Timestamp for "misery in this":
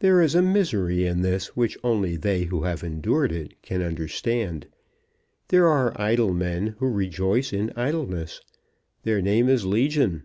0.42-1.54